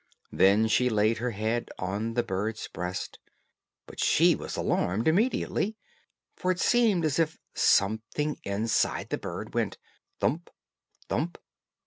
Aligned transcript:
Then 0.31 0.67
she 0.67 0.89
laid 0.89 1.19
her 1.19 1.29
head 1.29 1.69
on 1.77 2.15
the 2.15 2.23
bird's 2.23 2.67
breast, 2.67 3.19
but 3.85 3.99
she 3.99 4.33
was 4.33 4.57
alarmed 4.57 5.07
immediately, 5.07 5.75
for 6.35 6.49
it 6.49 6.59
seemed 6.59 7.05
as 7.05 7.19
if 7.19 7.37
something 7.53 8.39
inside 8.43 9.09
the 9.09 9.19
bird 9.19 9.53
went 9.53 9.77
"thump, 10.19 10.49
thump." 11.07 11.37